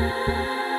[0.00, 0.69] Música